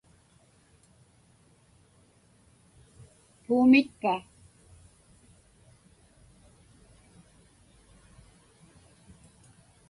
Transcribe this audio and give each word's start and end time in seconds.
Puumitpa? 3.43 4.13